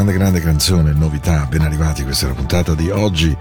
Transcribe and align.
grande 0.00 0.18
grande 0.18 0.40
canzone, 0.40 0.92
novità, 0.94 1.44
ben 1.44 1.60
arrivati, 1.60 2.04
questa 2.04 2.24
è 2.24 2.28
la 2.30 2.34
puntata 2.34 2.74
di 2.74 2.88
oggi, 2.88 3.36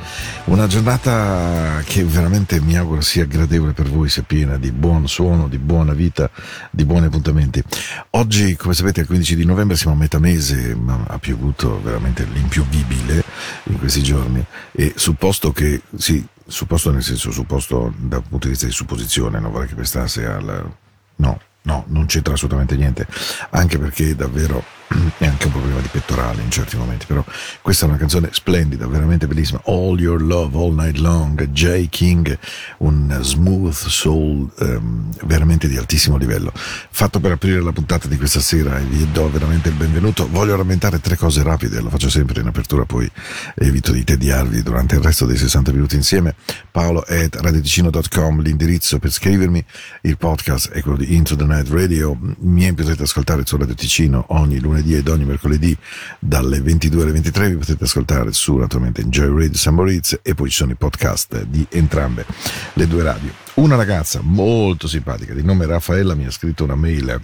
una 0.46 0.68
giornata 0.68 1.82
che 1.86 2.04
veramente 2.04 2.60
mi 2.60 2.76
auguro 2.76 3.00
sia 3.00 3.26
gradevole 3.26 3.72
per 3.72 3.90
voi, 3.90 4.10
sia 4.10 4.24
piena 4.24 4.58
di 4.58 4.70
buon 4.74 5.08
suono, 5.08 5.48
di 5.48 5.58
buona 5.58 5.94
vita, 5.94 6.30
di 6.70 6.84
buoni 6.84 7.06
appuntamenti. 7.06 7.64
Oggi, 8.12 8.58
come 8.58 8.74
sapete, 8.74 9.00
è 9.00 9.02
il 9.04 9.08
15 9.08 9.38
di 9.38 9.46
novembre 9.46 9.78
siamo 9.78 9.96
a 9.96 10.00
metà 10.00 10.20
mese, 10.20 10.76
ma 10.76 11.02
ha 11.08 11.18
piovuto 11.18 11.82
veramente 11.82 12.26
l'impiovibile 12.26 13.24
in 13.64 13.78
questi 13.80 14.04
giorni. 14.04 14.46
E 14.74 14.94
supposto 14.98 15.54
che 15.54 15.82
sì, 15.96 16.26
supposto 16.46 16.92
nel 16.92 17.04
senso 17.04 17.32
supposto 17.32 17.94
dal 17.96 18.22
punto 18.22 18.48
di 18.48 18.52
vista 18.52 18.66
di 18.66 18.74
supposizione, 18.74 19.40
non 19.40 19.52
vorrei 19.52 19.70
che 19.70 19.76
pestasse 19.76 20.26
al 20.26 20.70
no, 21.16 21.42
no, 21.62 21.86
non 21.88 22.06
c'entra 22.06 22.34
assolutamente 22.34 22.76
niente, 22.76 23.08
anche 23.52 23.78
perché 23.78 24.14
davvero 24.14 24.79
è 25.18 25.26
anche 25.28 25.46
un 25.46 25.52
problema 25.52 25.80
di 25.82 25.88
pettorale 25.88 26.42
in 26.42 26.50
certi 26.50 26.76
momenti, 26.76 27.06
però 27.06 27.24
questa 27.62 27.86
è 27.86 27.90
una 27.90 27.98
canzone 27.98 28.30
splendida, 28.32 28.88
veramente 28.88 29.28
bellissima. 29.28 29.62
All 29.66 30.00
Your 30.00 30.22
Love, 30.22 30.58
All 30.58 30.74
Night 30.74 30.98
Long, 30.98 31.50
J. 31.50 31.88
King, 31.90 32.38
un 32.80 33.18
smooth 33.22 33.74
soul 33.74 34.50
um, 34.60 35.12
veramente 35.26 35.68
di 35.68 35.78
altissimo 35.78 36.18
livello. 36.18 36.52
Fatto 36.54 37.20
per 37.20 37.34
aprire 37.34 37.62
la 37.62 37.72
puntata 37.72 38.08
di 38.08 38.18
questa 38.18 38.40
sera 38.40 38.80
e 38.80 38.84
vi 38.84 39.08
do 39.12 39.30
veramente 39.30 39.70
il 39.70 39.76
benvenuto. 39.76 40.28
Voglio 40.28 40.56
rammentare 40.56 41.00
tre 41.00 41.16
cose 41.16 41.44
rapide, 41.44 41.82
lo 41.82 41.90
faccio 41.90 42.10
sempre 42.10 42.42
in 42.42 42.48
apertura, 42.48 42.86
poi 42.86 43.10
evito 43.56 43.92
di 43.92 44.04
tediarvi 44.04 44.64
durante 44.64 44.96
il 44.96 45.02
resto 45.02 45.26
dei 45.28 45.38
60 45.38 45.72
minuti 45.72 45.96
insieme. 45.96 46.34
Paolo 46.72 47.02
at 47.08 47.36
radioticino.com, 47.36 48.42
l'indirizzo 48.42 48.98
per 48.98 49.12
scrivermi, 49.12 49.64
il 50.02 50.18
podcast 50.18 50.72
è 50.72 50.82
quello 50.82 50.98
di 50.98 51.14
Into 51.14 51.36
the 51.36 51.46
Night 51.46 51.70
Radio, 51.70 52.18
mi 52.40 52.74
potete 52.74 53.04
ascoltare 53.04 53.44
su 53.46 53.56
Radio 53.58 53.76
Ticino 53.76 54.26
ogni 54.30 54.60
lunedì 54.60 54.79
lunedì 54.80 54.96
ed 54.96 55.08
ogni 55.08 55.26
mercoledì 55.26 55.78
dalle 56.20 56.62
22 56.62 57.04
alle 57.04 57.12
23 57.12 57.50
vi 57.50 57.56
potete 57.58 57.84
ascoltare 57.84 58.32
su 58.34 58.56
naturalmente 58.56 59.02
Enjoy 59.02 59.28
Radio 59.28 59.58
San 59.58 59.76
Moritz 59.76 60.20
e 60.22 60.34
poi 60.34 60.50
ci 60.50 60.56
sono 60.56 60.72
i 60.72 60.76
podcast 60.76 61.44
di 61.44 61.66
entrambe 61.70 62.26
le 62.74 62.88
due 62.88 63.04
radio. 63.04 63.32
Una 63.56 63.76
ragazza 63.76 64.22
molto 64.22 64.88
simpatica 64.88 65.34
di 65.34 65.44
nome 65.44 65.66
Raffaella 65.66 66.16
mi 66.16 66.26
ha 66.26 66.32
scritto 66.32 66.64
una 66.64 66.76
mail 66.76 67.22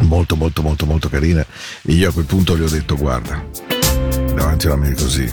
molto 0.00 0.36
molto 0.36 0.62
molto 0.62 0.86
molto 0.86 1.08
carina 1.08 1.44
e 1.82 1.92
io 1.92 2.08
a 2.08 2.12
quel 2.12 2.24
punto 2.24 2.56
gli 2.56 2.62
ho 2.62 2.68
detto 2.68 2.96
guarda 2.96 3.44
davanti 4.34 4.66
a 4.66 4.72
una 4.72 4.82
mail 4.82 4.94
così 4.94 5.30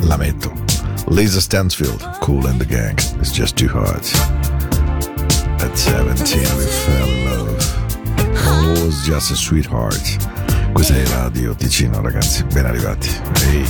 la 0.00 0.16
metto. 0.16 0.66
Lisa 1.10 1.40
Stansfield 1.40 2.18
Cool 2.18 2.46
and 2.46 2.58
the 2.58 2.66
Gang 2.66 2.98
It's 3.18 3.30
just 3.32 3.56
too 3.56 3.68
hard 3.68 4.04
At 5.60 5.74
17 5.74 6.38
we 6.56 6.64
fell 6.64 7.08
in 7.08 7.24
love 7.24 7.57
was 8.88 9.04
just 9.04 9.30
a 9.30 9.36
sweetheart. 9.36 10.16
Questa 10.72 10.94
è 10.94 11.04
Radio 11.08 11.54
Ticino, 11.54 12.00
ragazzi. 12.00 12.42
Ben 12.44 12.64
arrivati. 12.64 13.10
Hey. 13.42 13.64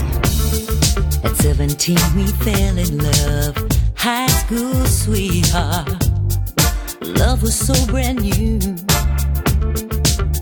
At 1.24 1.34
17 1.40 1.96
we 2.14 2.24
fell 2.38 2.78
in 2.78 2.96
love, 2.98 3.66
high 3.96 4.28
school 4.28 4.86
sweetheart. 4.86 5.88
Love 7.00 7.42
was 7.42 7.56
so 7.56 7.74
brand 7.86 8.20
new. 8.20 8.60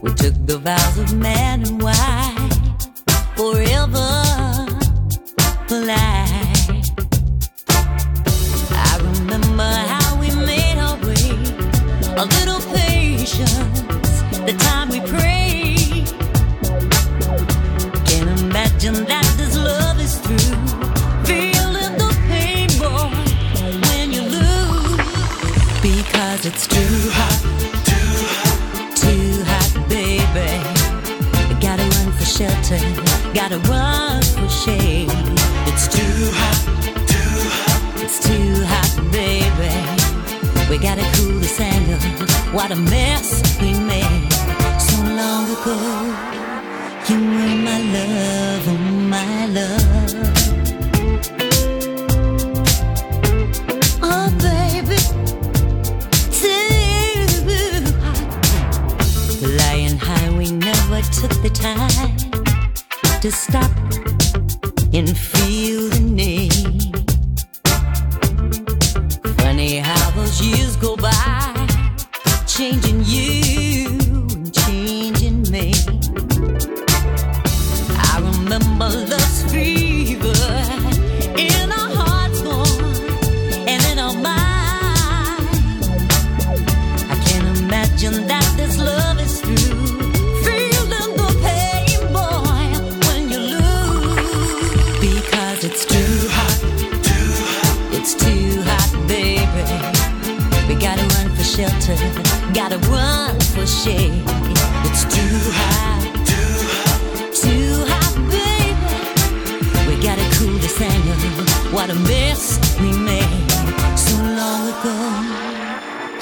We 0.03 0.13
took 0.13 0.35
the 0.45 0.59
vows 0.63 0.99
of 0.99 1.15
man 1.15 1.63
and 1.63 1.81
wife, 1.81 2.16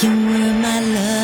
You 0.05 0.11
were 0.11 0.53
my 0.61 0.81
love. 0.81 1.24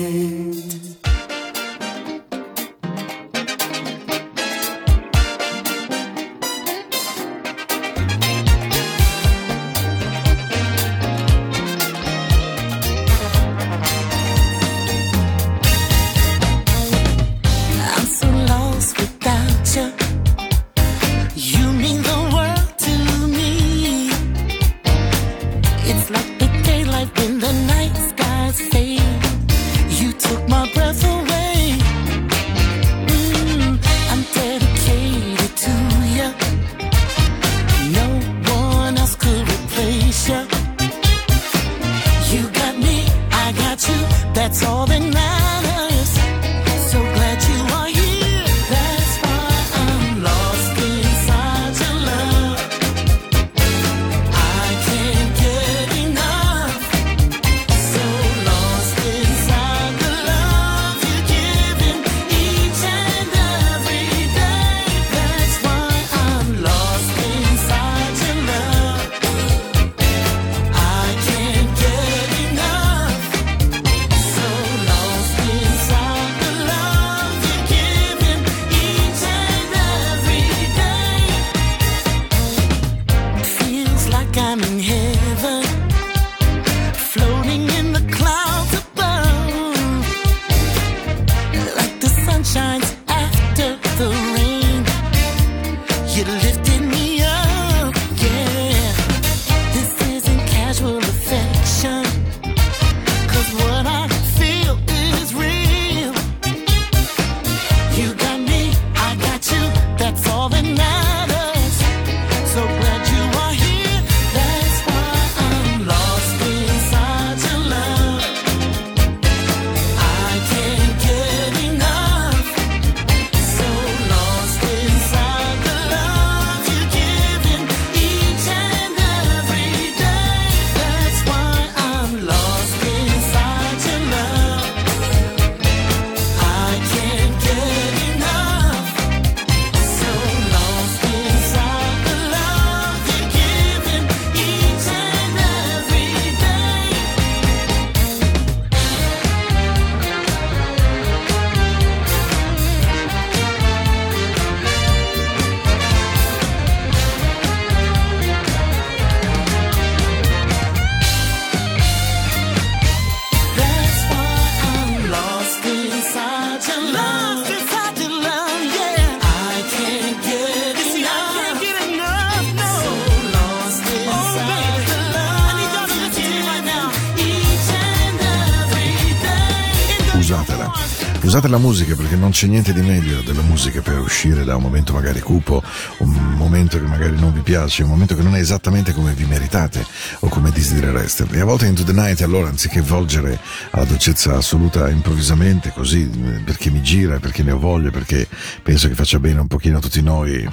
La 181.51 181.57
musica 181.57 181.95
perché 181.95 182.15
non 182.15 182.31
c'è 182.31 182.47
niente 182.47 182.71
di 182.71 182.81
meglio 182.81 183.21
della 183.21 183.41
musica 183.41 183.81
per 183.81 183.99
uscire 183.99 184.45
da 184.45 184.55
un 184.55 184.61
momento 184.61 184.93
magari 184.93 185.19
cupo, 185.19 185.61
un 185.97 186.09
momento 186.37 186.79
che 186.79 186.85
magari 186.85 187.19
non 187.19 187.33
vi 187.33 187.41
piace, 187.41 187.83
un 187.83 187.89
momento 187.89 188.15
che 188.15 188.21
non 188.21 188.35
è 188.35 188.39
esattamente 188.39 188.93
come 188.93 189.11
vi 189.13 189.25
meritate 189.25 189.85
o 190.19 190.29
come 190.29 190.49
desiderereste. 190.51 191.27
E 191.29 191.41
a 191.41 191.45
volte 191.45 191.67
Into 191.67 191.83
the 191.83 191.91
Night 191.91 192.21
allora 192.21 192.47
anziché 192.47 192.79
volgere 192.79 193.37
alla 193.71 193.83
dolcezza 193.83 194.37
assoluta 194.37 194.89
improvvisamente 194.89 195.73
così 195.73 196.07
perché 196.45 196.69
mi 196.69 196.81
gira, 196.81 197.19
perché 197.19 197.43
ne 197.43 197.51
ho 197.51 197.59
voglia, 197.59 197.91
perché 197.91 198.27
penso 198.63 198.87
che 198.87 198.95
faccia 198.95 199.19
bene 199.19 199.41
un 199.41 199.47
pochino 199.47 199.79
a 199.79 199.81
tutti 199.81 200.01
noi, 200.01 200.47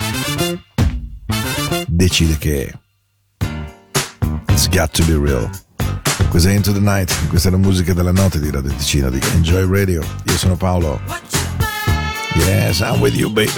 decide 1.87 2.37
che 2.38 2.73
It's 4.49 4.69
got 4.69 4.90
to 4.95 5.05
be 5.05 5.17
real. 5.17 5.49
Questa 6.28 6.50
è 6.50 6.54
Into 6.54 6.73
the 6.73 6.80
Night, 6.80 7.26
questa 7.28 7.49
è 7.49 7.50
la 7.50 7.56
musica 7.56 7.94
della 7.94 8.12
notte 8.12 8.38
di 8.38 8.50
Radio 8.50 8.70
Ticino 8.70 9.08
di 9.08 9.18
Enjoy 9.32 9.66
Radio. 9.66 10.04
Io 10.25 10.37
sono 10.37 10.56
Paolo. 10.56 11.00
Yes, 12.35 12.80
I'm 12.80 13.00
with 13.00 13.14
you, 13.14 13.30
baby. 13.30 13.50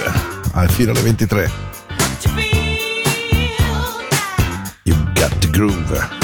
Al 0.53 0.69
fino 0.69 0.91
alle 0.91 1.01
23. 1.01 1.51
You 4.83 4.95
got 5.13 5.37
the 5.39 5.49
groove. 5.49 6.20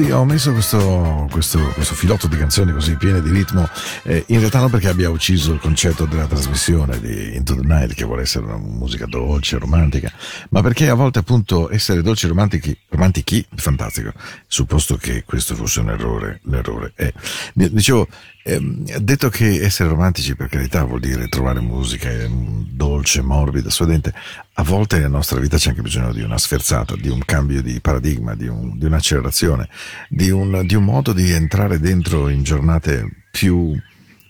Sì, 0.00 0.10
ho 0.12 0.24
messo 0.24 0.52
questo, 0.52 1.28
questo, 1.30 1.58
questo 1.74 1.94
filotto 1.94 2.26
di 2.26 2.38
canzoni 2.38 2.72
così 2.72 2.96
piene 2.96 3.20
di 3.20 3.30
ritmo, 3.30 3.68
eh, 4.04 4.24
in 4.28 4.38
realtà 4.38 4.58
non 4.58 4.70
perché 4.70 4.88
abbia 4.88 5.10
ucciso 5.10 5.52
il 5.52 5.60
concetto 5.60 6.06
della 6.06 6.26
trasmissione 6.26 6.98
di 6.98 7.36
Into 7.36 7.54
the 7.54 7.66
Night, 7.66 7.92
che 7.92 8.04
vuole 8.06 8.22
essere 8.22 8.46
una 8.46 8.56
musica 8.56 9.04
dolce, 9.04 9.58
romantica, 9.58 10.10
ma 10.48 10.62
perché 10.62 10.88
a 10.88 10.94
volte 10.94 11.18
appunto 11.18 11.70
essere 11.70 12.00
dolci 12.00 12.24
e 12.24 12.28
romantici, 12.30 12.78
romantichi, 13.00 13.44
fantastico, 13.54 14.12
supposto 14.46 14.96
che 14.96 15.24
questo 15.24 15.54
fosse 15.54 15.80
un 15.80 15.88
errore, 15.88 16.40
l'errore 16.44 16.92
è. 16.94 17.10
Dicevo, 17.54 18.06
ehm, 18.44 18.98
detto 18.98 19.30
che 19.30 19.62
essere 19.62 19.88
romantici 19.88 20.36
per 20.36 20.48
carità 20.48 20.84
vuol 20.84 21.00
dire 21.00 21.28
trovare 21.28 21.60
musica 21.60 22.10
dolce, 22.28 23.22
morbida, 23.22 23.70
suadente, 23.70 24.12
a 24.54 24.62
volte 24.62 24.96
nella 24.96 25.08
nostra 25.08 25.40
vita 25.40 25.56
c'è 25.56 25.70
anche 25.70 25.80
bisogno 25.80 26.12
di 26.12 26.20
una 26.20 26.36
sferzata, 26.36 26.94
di 26.94 27.08
un 27.08 27.24
cambio 27.24 27.62
di 27.62 27.80
paradigma, 27.80 28.34
di, 28.34 28.46
un, 28.46 28.78
di 28.78 28.84
un'accelerazione, 28.84 29.68
di 30.10 30.28
un, 30.28 30.66
di 30.66 30.74
un, 30.74 30.84
modo 30.84 31.14
di 31.14 31.30
entrare 31.30 31.80
dentro 31.80 32.28
in 32.28 32.42
giornate 32.42 33.28
più, 33.30 33.74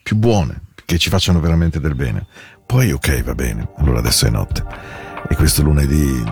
più 0.03 0.17
buone, 0.17 0.63
che 0.85 0.97
ci 0.99 1.11
facciano 1.11 1.41
veramente 1.41 1.81
del 1.81 1.97
bene. 1.97 2.27
Poi 2.65 2.93
ok, 2.93 3.25
va 3.25 3.35
bene, 3.35 3.69
allora 3.79 3.99
adesso 3.99 4.27
è 4.27 4.31
notte. 4.31 4.65
E 5.29 5.35
questo 5.35 5.63
lunedì 5.63 6.23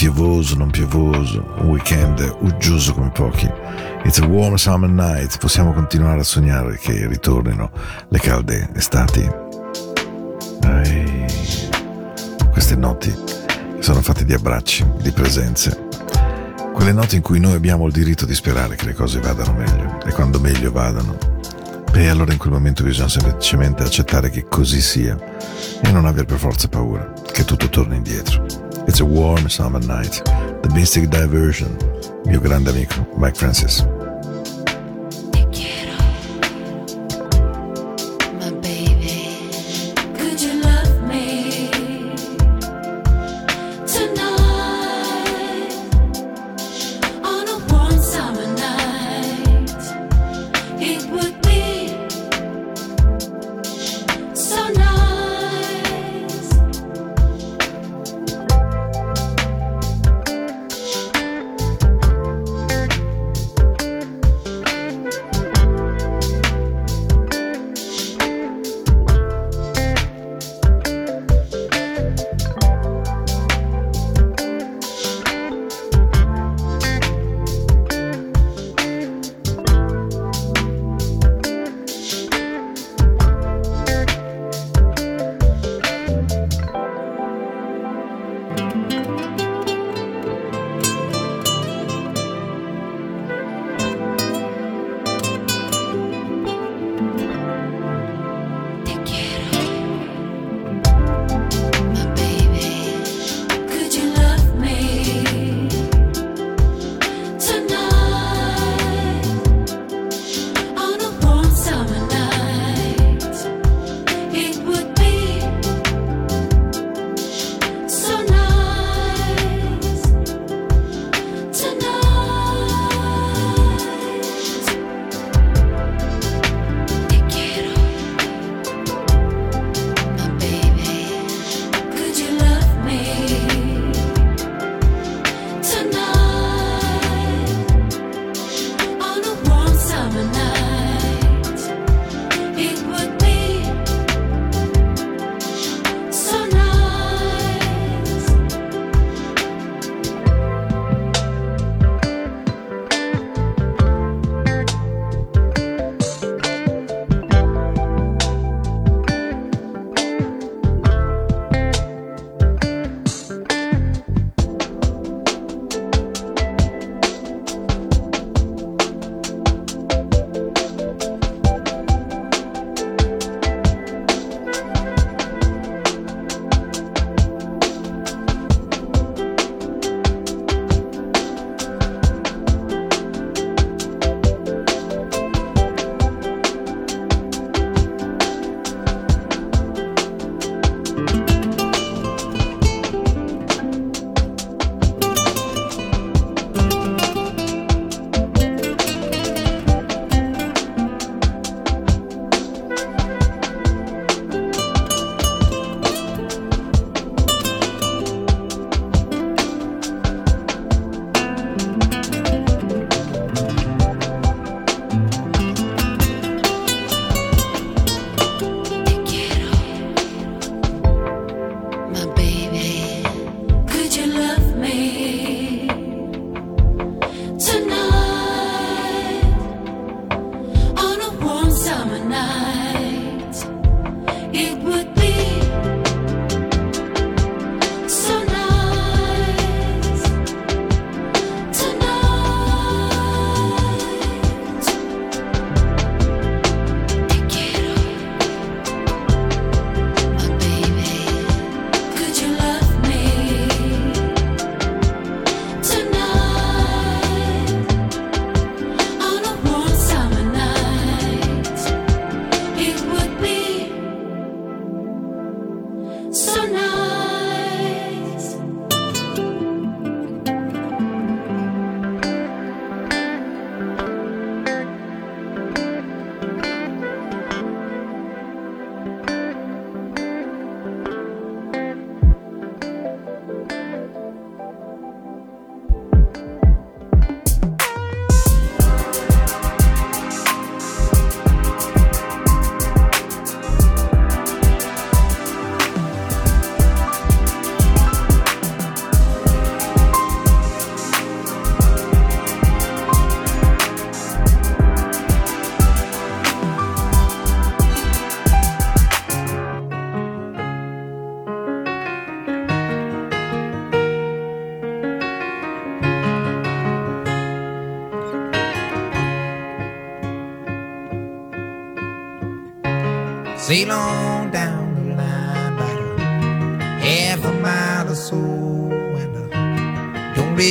piovoso, 0.00 0.56
non 0.56 0.70
piovoso, 0.70 1.44
un 1.58 1.68
weekend 1.68 2.36
uggioso 2.40 2.94
come 2.94 3.10
pochi. 3.10 3.46
It's 4.02 4.18
a 4.18 4.24
warm 4.24 4.54
summer 4.54 4.88
night, 4.88 5.36
possiamo 5.36 5.74
continuare 5.74 6.20
a 6.20 6.24
sognare 6.24 6.78
che 6.78 7.06
ritornino 7.06 7.70
le 8.08 8.18
calde 8.18 8.70
estati. 8.74 9.30
Ehi, 10.62 11.26
queste 12.50 12.76
notti 12.76 13.14
sono 13.80 14.00
fatte 14.00 14.24
di 14.24 14.32
abbracci, 14.32 14.86
di 15.02 15.10
presenze. 15.10 15.88
Quelle 16.72 16.92
notti 16.92 17.16
in 17.16 17.22
cui 17.22 17.38
noi 17.38 17.52
abbiamo 17.52 17.84
il 17.84 17.92
diritto 17.92 18.24
di 18.24 18.34
sperare 18.34 18.76
che 18.76 18.86
le 18.86 18.94
cose 18.94 19.20
vadano 19.20 19.52
meglio 19.52 20.00
e 20.06 20.12
quando 20.12 20.40
meglio 20.40 20.72
vadano, 20.72 21.18
beh 21.92 22.08
allora 22.08 22.32
in 22.32 22.38
quel 22.38 22.54
momento 22.54 22.82
bisogna 22.82 23.10
semplicemente 23.10 23.82
accettare 23.82 24.30
che 24.30 24.46
così 24.48 24.80
sia 24.80 25.14
e 25.82 25.92
non 25.92 26.06
aver 26.06 26.24
per 26.24 26.38
forza 26.38 26.68
paura 26.68 27.12
che 27.30 27.44
tutto 27.44 27.68
torni 27.68 27.96
indietro. 27.96 28.49
It's 28.88 29.00
a 29.00 29.04
warm 29.04 29.48
summer 29.48 29.80
night. 29.80 30.22
The 30.62 30.70
Mystic 30.74 31.10
Diversion. 31.10 31.76
Mio 32.24 32.40
grande 32.40 32.68
amico 32.68 33.06
Mike 33.16 33.36
Francis. 33.36 33.82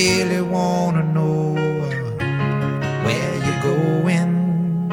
Really 0.00 0.40
wanna 0.40 1.02
know 1.02 1.54
where 3.04 3.34
you're 3.44 3.62
going. 3.62 4.88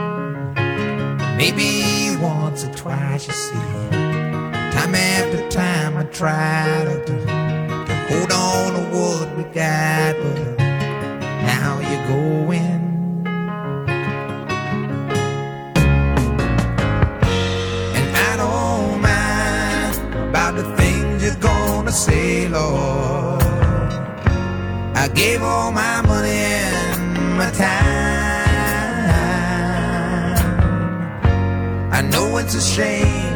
Maybe 1.37 2.17
once 2.21 2.65
or 2.65 2.73
twice, 2.73 3.25
you 3.27 3.33
see. 3.33 3.89
Time 4.75 4.95
after 4.95 5.49
time, 5.49 5.97
I 5.97 6.03
try 6.05 6.83
to, 6.87 7.05
to, 7.05 7.15
to 7.87 7.95
hold 8.09 8.31
on 8.31 8.73
to 8.75 8.81
what 8.95 9.37
we 9.37 9.43
got, 9.43 10.15
but 10.21 10.57
now 11.51 11.79
you're 11.89 12.07
going. 12.07 12.81
And 17.97 18.09
I 18.29 18.31
don't 18.43 19.01
mind 19.07 20.29
about 20.29 20.55
the 20.55 20.65
things 20.75 21.23
you're 21.23 21.35
gonna 21.35 21.93
say, 21.93 22.49
Lord. 22.49 22.86
Gave 25.17 25.41
all 25.41 25.71
my 25.71 26.01
money 26.03 26.29
and 26.29 27.37
my 27.39 27.49
time. 27.49 27.87
I 31.91 32.01
know 32.11 32.37
it's 32.37 32.53
a 32.53 32.61
shame, 32.61 33.26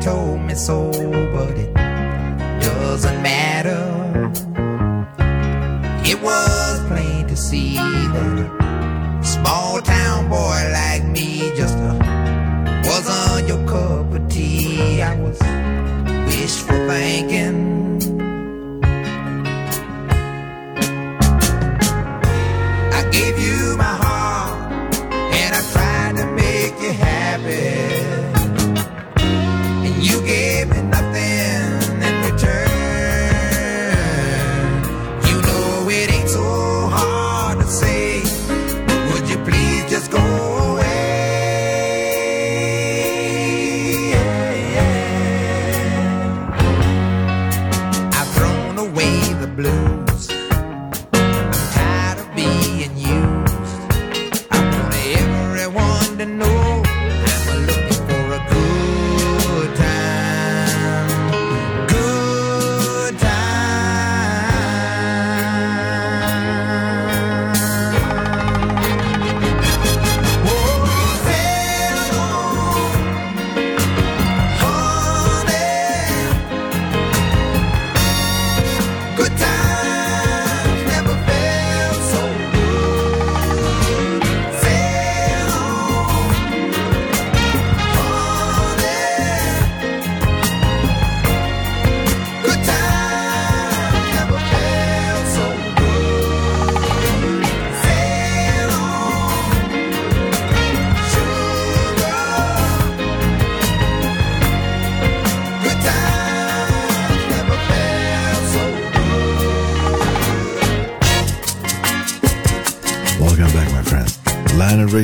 told 0.00 0.40
me 0.40 0.54
so, 0.54 0.90
but 1.32 1.56
it 1.58 1.74
doesn't 2.62 3.22
matter. 3.22 4.30
It 6.02 6.20
was 6.22 6.80
plain 6.88 7.26
to 7.26 7.36
see 7.36 7.74
that 7.74 8.50
a 9.20 9.24
small 9.24 9.80
town 9.82 10.28
boy 10.30 10.70
like 10.72 11.04
me 11.06 11.52
just 11.54 11.76
uh, 11.76 11.98
wasn't 12.86 13.48
your 13.48 13.66
cup 13.68 14.12
of 14.14 14.28
tea. 14.30 15.02
I 15.02 15.14
was 15.20 15.38
wishful 16.26 16.88
thinking. 16.88 17.79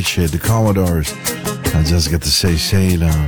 Richie, 0.07 0.29
The 0.29 0.39
Commodores. 0.39 1.13
I 1.75 1.83
just 1.83 2.13
got 2.13 2.23
to 2.23 2.29
say 2.29 2.57
sail 2.57 3.03
on. 3.03 3.27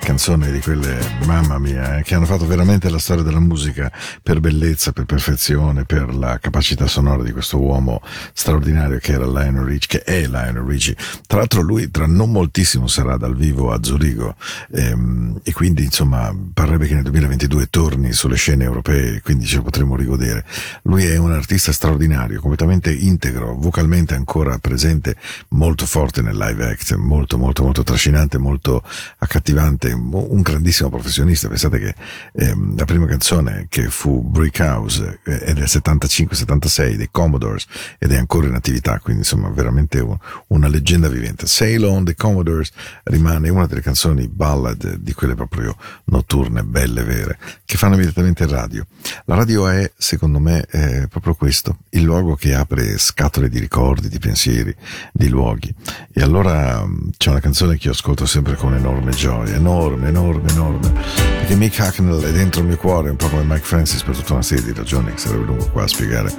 Canzone 0.00 0.50
di 0.50 0.60
quelle, 0.60 0.98
mamma 1.26 1.58
mia, 1.58 1.98
eh, 1.98 2.02
che 2.02 2.14
hanno 2.14 2.24
fatto 2.24 2.44
veramente 2.44 2.88
la 2.88 2.98
storia 2.98 3.22
della 3.22 3.38
musica 3.38 3.92
per 4.20 4.40
bellezza, 4.40 4.90
per 4.90 5.04
perfezione, 5.04 5.84
per 5.84 6.12
la 6.14 6.38
capacità 6.38 6.86
sonora 6.86 7.22
di 7.22 7.30
questo 7.30 7.60
uomo 7.60 8.00
straordinario 8.32 8.98
che 8.98 9.12
era 9.12 9.26
Lionel 9.26 9.64
Richie, 9.64 10.00
che 10.00 10.02
è 10.02 10.26
Lionel 10.26 10.64
Richie. 10.64 10.96
Tra 11.38 11.46
l'altro 11.46 11.62
lui 11.62 11.88
tra 11.92 12.06
non 12.08 12.32
moltissimo 12.32 12.88
sarà 12.88 13.16
dal 13.16 13.36
vivo 13.36 13.70
a 13.70 13.78
Zurigo 13.80 14.34
ehm, 14.72 15.38
e 15.44 15.52
quindi 15.52 15.84
insomma 15.84 16.34
parrebbe 16.52 16.88
che 16.88 16.94
nel 16.94 17.04
2022 17.04 17.68
torni 17.70 18.12
sulle 18.12 18.34
scene 18.34 18.64
europee, 18.64 19.20
quindi 19.20 19.46
ce 19.46 19.58
lo 19.58 19.62
potremo 19.62 19.94
rigodere. 19.94 20.44
Lui 20.82 21.04
è 21.04 21.16
un 21.16 21.30
artista 21.30 21.70
straordinario, 21.70 22.40
completamente 22.40 22.92
integro, 22.92 23.54
vocalmente 23.54 24.16
ancora 24.16 24.58
presente, 24.58 25.14
molto 25.50 25.86
forte 25.86 26.22
nel 26.22 26.36
live 26.36 26.70
act, 26.70 26.96
molto 26.96 27.38
molto 27.38 27.62
molto 27.62 27.84
trascinante, 27.84 28.36
molto 28.38 28.82
accattivante, 29.18 29.92
un 29.92 30.40
grandissimo 30.42 30.90
professionista. 30.90 31.46
Pensate 31.46 31.78
che 31.78 31.94
ehm, 32.32 32.76
la 32.76 32.84
prima 32.84 33.06
canzone 33.06 33.66
che 33.68 33.90
fu 33.90 34.22
Brick 34.22 34.58
House 34.58 35.20
eh, 35.22 35.38
è 35.38 35.52
del 35.52 35.66
75-76 35.68 36.94
dei 36.94 37.08
Commodores 37.12 37.64
ed 37.96 38.10
è 38.10 38.16
ancora 38.16 38.48
in 38.48 38.54
attività, 38.54 38.98
quindi 38.98 39.22
insomma 39.22 39.48
veramente 39.50 40.00
un- 40.00 40.18
una 40.48 40.66
leggenda 40.66 41.06
vivente. 41.06 41.26
Sail 41.36 41.84
on 41.84 42.04
the 42.04 42.14
Commodores 42.14 42.70
rimane 43.04 43.48
una 43.48 43.66
delle 43.66 43.80
canzoni 43.80 44.28
ballad 44.28 44.96
di 44.96 45.12
quelle 45.12 45.34
proprio 45.34 45.76
notturne, 46.04 46.62
belle, 46.62 47.02
vere, 47.02 47.38
che 47.64 47.76
fanno 47.76 47.94
immediatamente 47.94 48.46
radio. 48.46 48.86
La 49.24 49.34
radio 49.34 49.68
è, 49.68 49.90
secondo 49.96 50.38
me, 50.38 50.64
eh, 50.70 51.06
proprio 51.08 51.34
questo, 51.34 51.78
il 51.90 52.02
luogo 52.02 52.34
che 52.34 52.54
apre 52.54 52.98
scatole 52.98 53.48
di 53.48 53.58
ricordi, 53.58 54.08
di 54.08 54.18
pensieri, 54.18 54.74
di 55.12 55.28
luoghi. 55.28 55.72
E 56.12 56.22
allora 56.22 56.84
mh, 56.84 57.10
c'è 57.16 57.30
una 57.30 57.40
canzone 57.40 57.76
che 57.76 57.86
io 57.86 57.92
ascolto 57.92 58.26
sempre 58.26 58.54
con 58.56 58.74
enorme 58.74 59.12
gioia, 59.12 59.54
enorme, 59.54 60.08
enorme, 60.08 60.50
enorme, 60.50 60.92
perché 61.38 61.54
Mick 61.54 61.78
Hacknell 61.80 62.22
è 62.22 62.32
dentro 62.32 62.60
il 62.60 62.66
mio 62.66 62.76
cuore, 62.76 63.10
un 63.10 63.16
po' 63.16 63.28
come 63.28 63.42
Mike 63.42 63.64
Francis 63.64 64.02
per 64.02 64.16
tutta 64.16 64.34
una 64.34 64.42
serie 64.42 64.64
di 64.64 64.72
ragioni 64.72 65.12
che 65.12 65.18
sarebbe 65.18 65.44
lungo 65.44 65.68
qua 65.70 65.84
a 65.84 65.88
spiegare. 65.88 66.32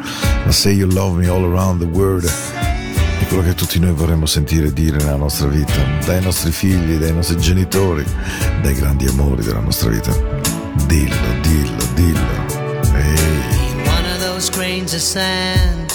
Ma 0.45 0.51
Say 0.51 0.75
You 0.75 0.89
Love 0.91 1.19
Me 1.19 1.27
All 1.27 1.43
Around 1.43 1.81
the 1.81 1.85
World 1.85 2.25
è 2.25 2.88
quello 3.29 3.43
che 3.43 3.53
tutti 3.53 3.79
noi 3.79 3.91
vorremmo 3.91 4.25
sentire 4.25 4.73
dire 4.73 4.97
nella 4.97 5.15
nostra 5.15 5.47
vita, 5.47 5.79
dai 6.03 6.19
nostri 6.19 6.51
figli, 6.51 6.97
dai 6.97 7.13
nostri 7.13 7.37
genitori, 7.37 8.03
dai 8.63 8.73
grandi 8.73 9.05
amori 9.05 9.43
della 9.43 9.59
nostra 9.59 9.91
vita. 9.91 10.11
Dillo, 10.87 11.15
dillo, 11.41 11.85
dillo. 11.93 12.47
Ehi. 12.95 13.71
In 13.71 13.87
one 13.87 14.11
of 14.11 14.19
those 14.19 14.49
grains 14.49 14.93
of 14.93 15.01
sand 15.01 15.93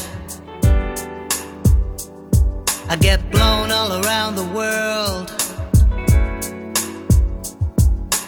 I 2.89 2.97
get 2.97 3.21
blown 3.31 3.73
all 3.73 4.05
around 4.05 4.37
the 4.37 4.47
world 4.55 5.33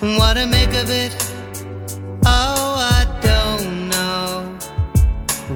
What 0.01 0.37
I 0.37 0.47
make 0.47 0.75
of 0.75 0.90
it? 0.90 1.14
Oh, 2.25 2.77
I 2.79 3.07
don't 3.21 3.88
know 3.88 4.42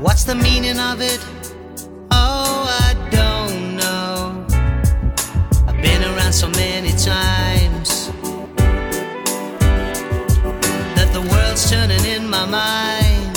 What's 0.00 0.24
the 0.24 0.34
meaning 0.36 0.78
of 0.78 1.00
it? 1.00 1.39
down 6.30 6.32
so 6.32 6.48
many 6.60 6.90
times 6.90 8.08
that 10.96 11.10
the 11.12 11.20
world's 11.30 11.70
turning 11.70 12.04
in 12.04 12.28
my 12.28 12.44
mind. 12.46 13.34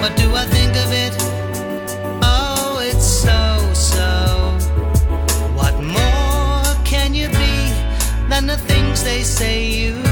But 0.00 0.16
do 0.16 0.34
I 0.34 0.44
think 0.46 0.76
of 0.76 0.92
it? 0.92 1.14
Oh, 2.22 2.78
it's 2.82 3.06
so, 3.06 3.72
so. 3.74 4.10
What 5.54 5.74
more 5.82 6.84
can 6.84 7.14
you 7.14 7.28
be 7.28 7.72
than 8.28 8.46
the 8.46 8.56
things 8.56 9.02
they 9.02 9.22
say 9.22 9.64
you 9.68 10.05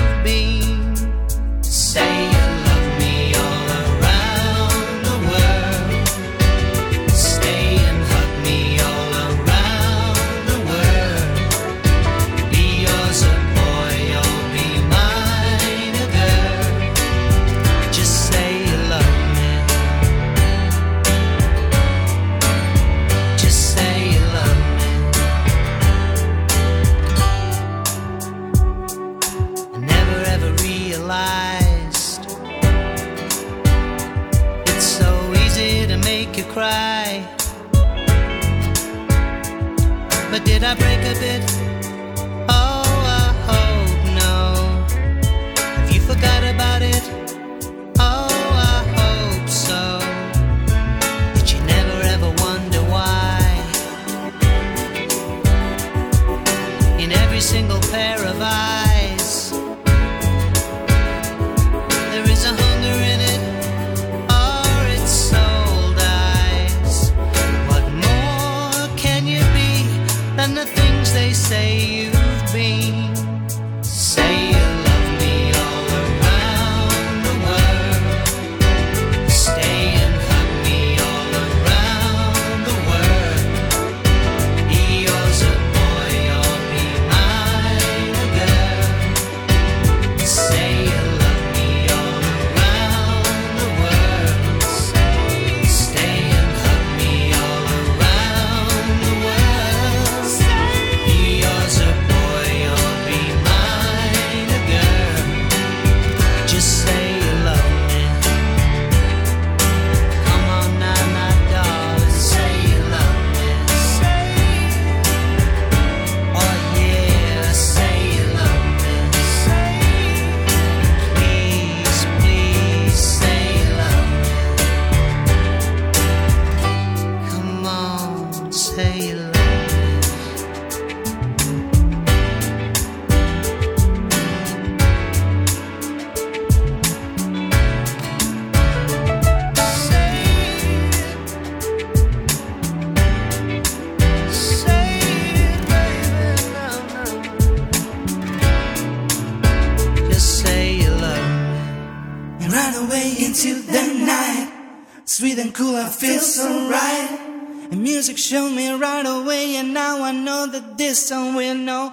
Show 158.31 158.49
me 158.49 158.73
right 158.73 159.05
away, 159.05 159.57
and 159.57 159.75
now 159.75 160.03
I 160.03 160.13
know 160.13 160.47
that 160.47 160.79
this 160.79 161.09
song 161.09 161.35
will 161.35 161.55
know. 161.55 161.93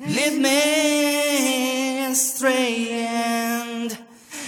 Lead 0.00 0.40
me 0.40 2.06
astray, 2.06 2.88
and 2.92 3.98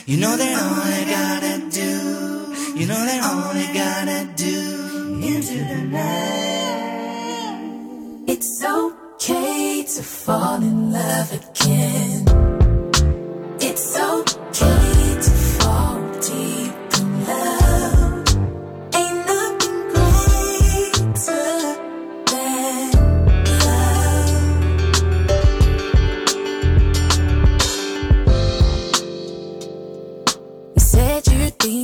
you 0.06 0.16
know 0.16 0.34
that 0.38 0.54
all 0.62 0.80
I 0.98 1.04
gotta 1.04 1.58
do, 1.68 2.54
you 2.80 2.86
know 2.86 3.04
that 3.10 3.22
all 3.28 3.52
I 3.52 3.66
gotta 3.74 4.24
do 4.36 5.20
into 5.22 5.58
the 5.70 5.82
night. 5.98 7.18
It's 8.26 8.64
okay 8.64 9.82
to 9.82 10.02
fall 10.02 10.62
in 10.62 10.92
love 10.92 11.30
again. 11.34 12.24
It's 13.60 13.98
okay 13.98 15.18
to 15.20 15.30
fall 15.60 16.00
deep. 16.22 16.67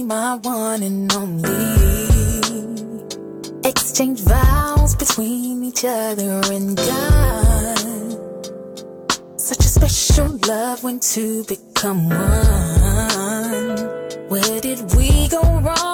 my 0.06 0.36
one 0.36 0.82
and 0.82 1.12
only. 1.12 1.50
Exchange 3.64 4.20
vows 4.20 4.94
between 4.96 5.64
each 5.64 5.84
other 5.84 6.40
and 6.52 6.76
God. 6.76 7.78
Such 9.36 9.60
a 9.60 9.68
special 9.68 10.38
love 10.46 10.84
when 10.84 11.00
two 11.00 11.44
become 11.44 12.08
one. 12.08 13.78
Where 14.28 14.60
did 14.60 14.94
we 14.94 15.28
go 15.28 15.42
wrong? 15.42 15.93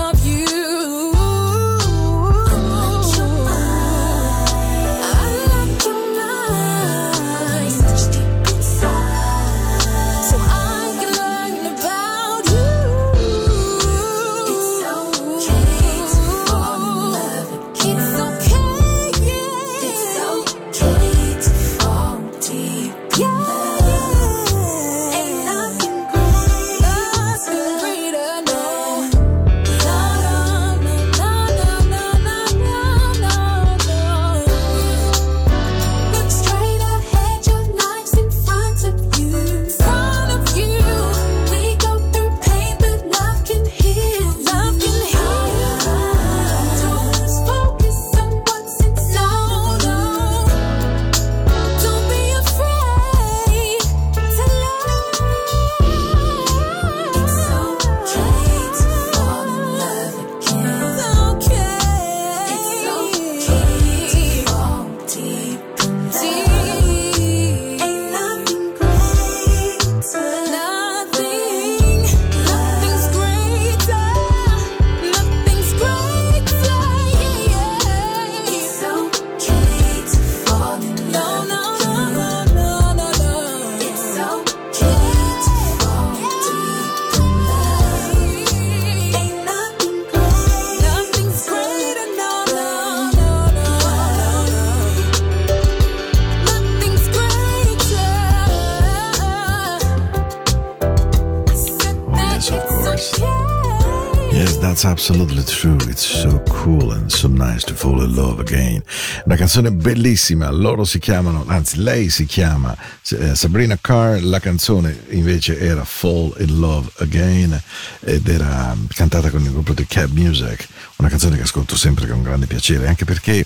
that's 104.81 104.85
absolutely 104.85 105.43
true. 105.43 105.77
It's 105.89 106.05
so 106.05 106.41
cool 106.49 106.93
and 106.93 107.11
so 107.11 107.27
nice 107.27 107.63
to 107.65 107.73
fall 107.75 108.01
in 108.03 108.15
love 108.15 108.39
again. 108.39 108.81
Una 109.25 109.35
canzone 109.35 109.71
bellissima. 109.71 110.49
Loro 110.49 110.85
si 110.85 110.97
chiamano, 110.97 111.43
anzi, 111.47 111.77
lei 111.81 112.09
si 112.09 112.25
chiama 112.25 112.75
eh, 113.09 113.35
Sabrina 113.35 113.77
Carr. 113.79 114.21
La 114.21 114.39
canzone 114.39 115.03
invece 115.09 115.59
era 115.59 115.83
Fall 115.83 116.33
in 116.39 116.59
Love 116.59 116.89
Again 116.97 117.61
ed 118.01 118.27
era 118.27 118.75
cantata 118.93 119.29
con 119.29 119.43
il 119.43 119.51
gruppo 119.51 119.73
di 119.73 119.85
Cab 119.85 120.11
Music. 120.13 120.67
Una 120.97 121.09
canzone 121.09 121.35
che 121.35 121.43
ascolto 121.43 121.75
sempre 121.75 122.07
con 122.07 122.23
grande 122.23 122.47
piacere, 122.47 122.87
anche 122.87 123.05
perché 123.05 123.45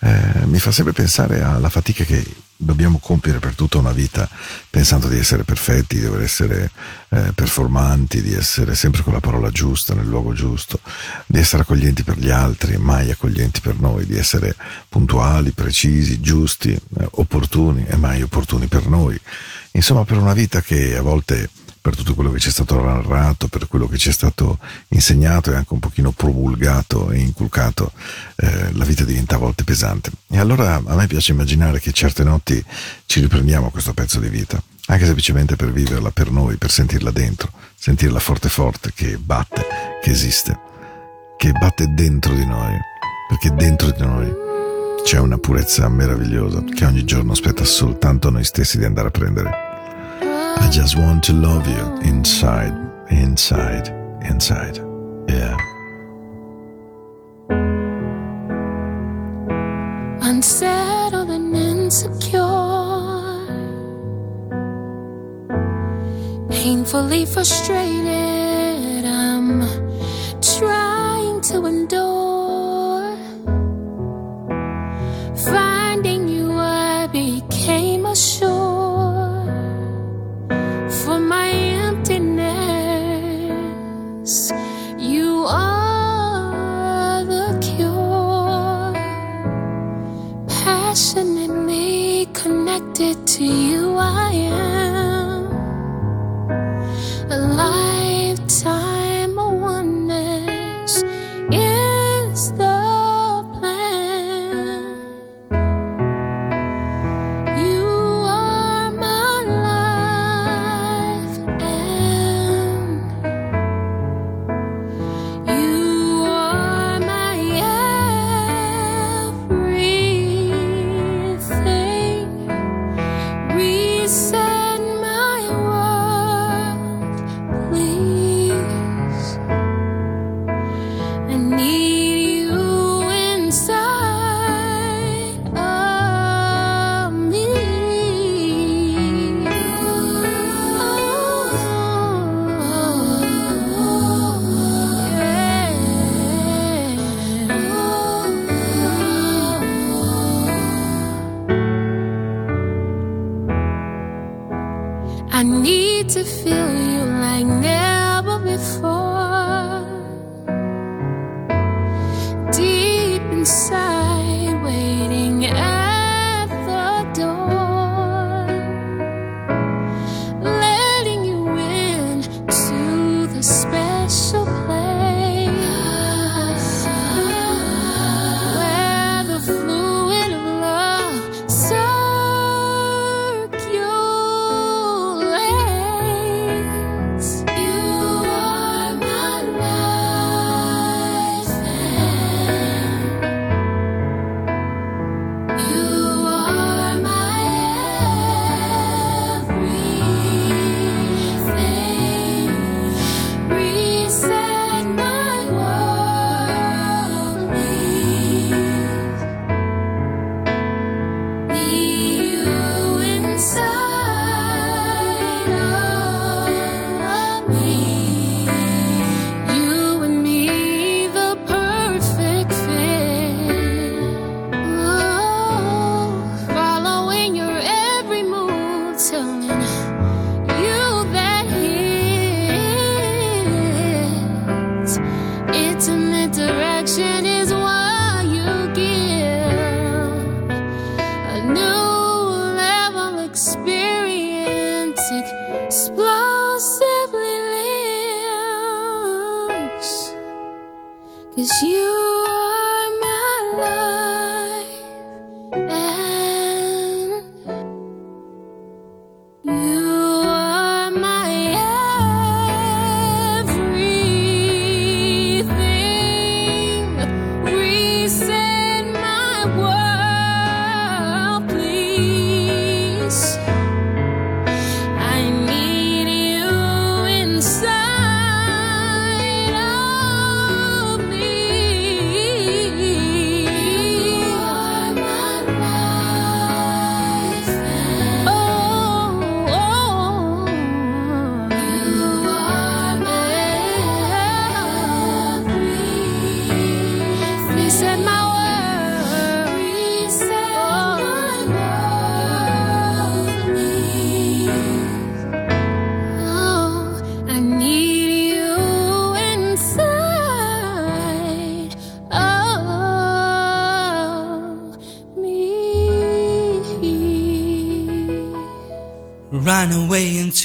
eh, 0.00 0.46
mi 0.46 0.58
fa 0.58 0.72
sempre 0.72 0.92
pensare 0.92 1.42
alla 1.42 1.68
fatica 1.68 2.02
che 2.02 2.24
dobbiamo 2.56 2.98
compiere 2.98 3.38
per 3.38 3.54
tutta 3.54 3.78
una 3.78 3.92
vita 3.92 4.28
pensando 4.68 5.08
di 5.08 5.18
essere 5.18 5.44
perfetti, 5.44 5.96
di 5.96 6.02
dover 6.02 6.22
essere 6.22 6.70
eh, 7.10 7.32
performanti, 7.34 8.22
di 8.22 8.32
essere 8.32 8.74
sempre 8.74 9.02
con 9.02 9.12
la 9.12 9.20
parola 9.20 9.50
giusta, 9.50 9.94
nel 9.94 10.06
luogo 10.06 10.32
giusto, 10.32 10.80
di 11.26 11.38
essere 11.38 11.62
accoglienti 11.62 12.02
per 12.02 12.18
gli 12.18 12.30
altri 12.30 12.76
mai 12.78 13.10
accoglienti 13.10 13.60
per 13.60 13.78
noi, 13.78 14.06
di 14.06 14.16
essere 14.16 14.54
puntuali, 14.88 15.50
precisi, 15.52 16.20
giusti, 16.20 16.72
eh, 16.72 17.08
opportuni 17.12 17.84
e 17.86 17.96
mai 17.96 18.22
opportuni 18.22 18.66
per 18.66 18.86
noi. 18.86 19.18
Insomma, 19.72 20.04
per 20.04 20.16
una 20.16 20.32
vita 20.32 20.60
che 20.62 20.96
a 20.96 21.02
volte 21.02 21.50
per 21.86 21.94
tutto 21.94 22.16
quello 22.16 22.32
che 22.32 22.40
ci 22.40 22.48
è 22.48 22.50
stato 22.50 22.82
narrato, 22.82 23.46
per 23.46 23.68
quello 23.68 23.86
che 23.86 23.96
ci 23.96 24.08
è 24.08 24.12
stato 24.12 24.58
insegnato 24.88 25.52
e 25.52 25.54
anche 25.54 25.72
un 25.72 25.78
pochino 25.78 26.10
promulgato 26.10 27.12
e 27.12 27.20
inculcato, 27.20 27.92
eh, 28.34 28.72
la 28.72 28.84
vita 28.84 29.04
diventa 29.04 29.36
a 29.36 29.38
volte 29.38 29.62
pesante. 29.62 30.10
E 30.26 30.36
allora 30.40 30.82
a 30.84 30.94
me 30.96 31.06
piace 31.06 31.30
immaginare 31.30 31.78
che 31.78 31.92
certe 31.92 32.24
notti 32.24 32.60
ci 33.06 33.20
riprendiamo 33.20 33.70
questo 33.70 33.94
pezzo 33.94 34.18
di 34.18 34.28
vita, 34.28 34.60
anche 34.86 35.04
semplicemente 35.04 35.54
per 35.54 35.70
viverla 35.70 36.10
per 36.10 36.32
noi, 36.32 36.56
per 36.56 36.72
sentirla 36.72 37.12
dentro, 37.12 37.52
sentirla 37.76 38.18
forte 38.18 38.48
forte, 38.48 38.90
che 38.92 39.16
batte, 39.18 39.64
che 40.02 40.10
esiste, 40.10 40.58
che 41.36 41.52
batte 41.52 41.86
dentro 41.94 42.34
di 42.34 42.44
noi, 42.44 42.76
perché 43.28 43.54
dentro 43.54 43.92
di 43.92 44.00
noi 44.00 44.34
c'è 45.04 45.20
una 45.20 45.38
purezza 45.38 45.88
meravigliosa 45.88 46.64
che 46.64 46.84
ogni 46.84 47.04
giorno 47.04 47.30
aspetta 47.30 47.62
soltanto 47.62 48.28
noi 48.28 48.42
stessi 48.42 48.76
di 48.76 48.84
andare 48.84 49.06
a 49.06 49.12
prendere. 49.12 49.65
I 50.56 50.70
just 50.70 50.96
want 50.96 51.22
to 51.24 51.32
love 51.32 51.66
you 51.68 51.84
inside, 52.08 52.72
inside, 53.10 53.88
inside. 54.24 54.78
Yeah. 55.28 55.56
unsettled 60.36 61.30
and 61.30 61.56
insecure, 61.56 62.42
painfully 66.50 67.24
frustrated. 67.24 68.25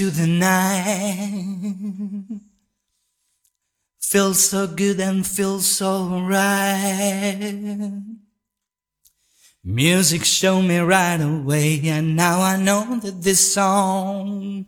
Into 0.02 0.22
the 0.22 0.28
night. 0.28 2.41
Feels 3.99 4.49
so 4.49 4.68
good 4.68 4.99
and 4.99 5.26
feels 5.26 5.66
so 5.66 6.22
right. 6.22 8.02
Music 9.64 10.26
showed 10.26 10.64
me 10.64 10.80
right 10.80 11.22
away, 11.22 11.80
and 11.86 12.16
now 12.16 12.41
I 12.41 12.58
know 12.58 12.99
that 13.04 13.22
this 13.22 13.54
song 13.54 14.66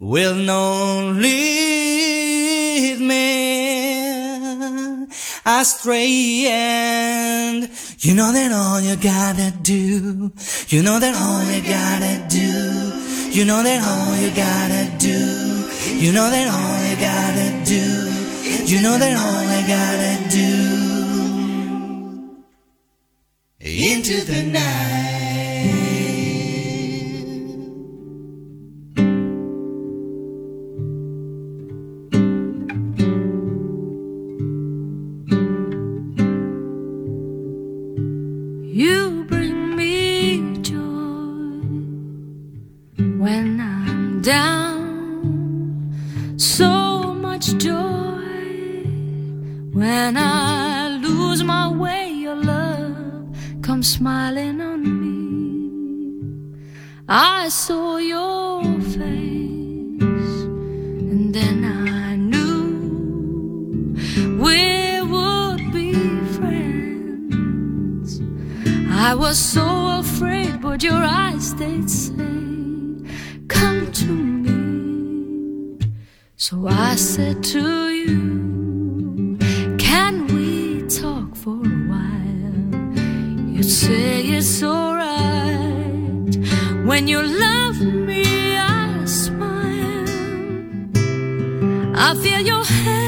will 0.00 0.34
not 0.34 1.12
lead 1.14 3.00
me 3.00 5.06
astray. 5.46 6.48
And 6.48 7.70
you 8.00 8.14
know 8.14 8.32
that 8.32 8.50
all 8.52 8.80
you 8.80 8.96
gotta 8.96 9.52
do, 9.62 10.32
you 10.68 10.82
know 10.82 10.98
that 10.98 11.14
all 11.14 11.44
you 11.44 11.62
gotta 11.62 12.26
do, 12.28 13.07
you 13.38 13.44
know 13.44 13.62
that 13.62 13.80
all 13.86 14.16
you 14.16 14.30
gotta 14.34 14.98
do, 14.98 15.20
you 15.94 16.10
know 16.12 16.28
that 16.28 16.48
all 16.50 16.78
you 16.90 16.96
gotta 16.98 17.64
do, 17.64 17.84
you 18.66 18.82
know 18.82 18.98
that 18.98 19.14
all 19.14 19.42
you 19.54 19.62
gotta 19.76 20.28
do. 20.28 20.50
Into 23.60 24.24
the 24.24 24.42
night. 24.42 25.87
Smiling 53.98 54.60
on 54.60 54.80
me. 55.02 56.54
I 57.08 57.48
saw 57.48 57.96
your 57.96 58.62
face, 58.94 60.36
and 61.10 61.34
then 61.34 61.64
I 61.64 62.14
knew 62.14 62.62
we 64.44 65.02
would 65.12 65.72
be 65.72 65.94
friends. 66.36 68.20
I 69.08 69.16
was 69.16 69.36
so 69.36 69.66
afraid, 69.98 70.60
but 70.60 70.84
your 70.84 71.02
eyes 71.24 71.54
they'd 71.56 71.90
say, 71.90 72.36
Come 73.48 73.90
to 74.02 74.12
me. 74.44 75.80
So 76.36 76.68
I 76.68 76.94
said 76.94 77.42
to 77.54 77.88
you, 77.88 78.37
say 83.68 84.22
it's 84.22 84.62
alright. 84.62 85.18
When 86.86 87.06
you 87.06 87.22
love 87.22 87.80
me, 87.80 88.56
I 88.56 89.04
smile. 89.04 90.08
I 91.94 92.14
feel 92.22 92.40
your 92.40 92.64
hands 92.64 93.07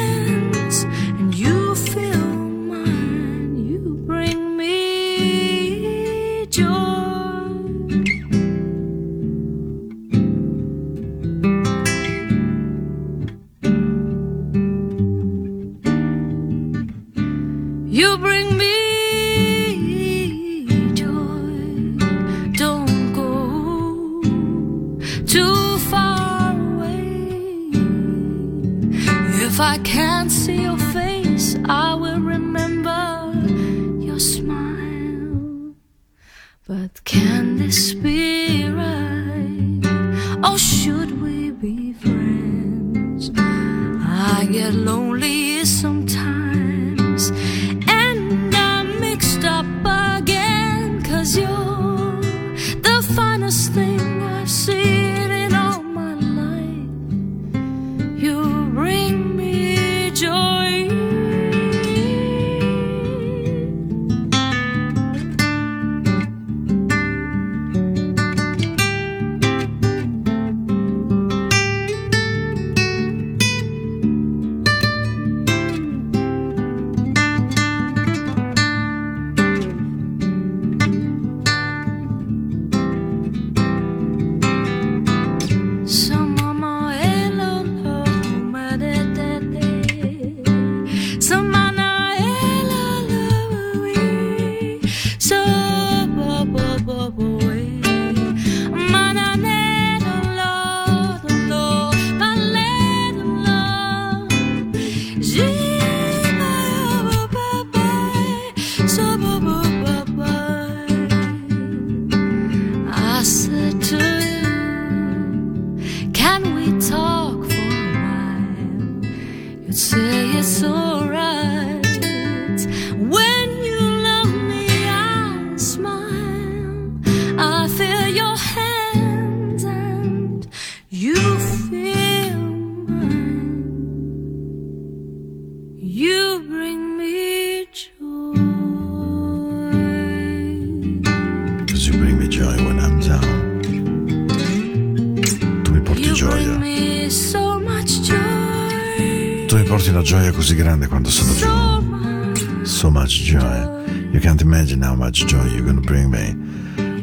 così 150.40 150.54
grande 150.54 150.86
quando 150.86 151.10
sono 151.10 151.34
giù. 151.34 152.64
So 152.64 152.90
much. 152.90 153.24
Joy. 153.24 154.08
You 154.10 154.20
can't 154.20 154.40
imagine 154.40 154.82
how 154.82 154.96
much 154.96 155.26
joy 155.26 155.44
you're 155.48 155.66
gonna 155.66 155.82
bring 155.82 156.08
me. 156.08 156.49